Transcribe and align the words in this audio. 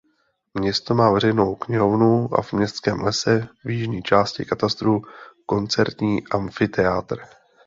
Město 0.53 0.93
má 0.93 1.11
veřejnou 1.11 1.55
knihovnu 1.55 2.29
a 2.33 2.41
v 2.41 2.53
městském 2.53 3.01
lese 3.01 3.47
v 3.65 3.69
jižní 3.69 4.03
části 4.03 4.45
katastru 4.45 5.01
koncertní 5.45 6.27
amfiteátr. 6.27 7.19